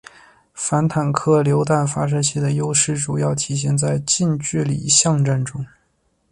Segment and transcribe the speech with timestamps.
[0.55, 5.63] 反坦克榴弹发射器的优势主要体现在近距离巷战中。